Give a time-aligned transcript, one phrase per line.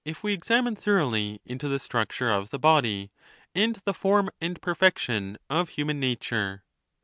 [0.03, 3.11] 301 it we examine thoroughly into the structure of the body,
[3.53, 6.63] and the form and perfection of human nature.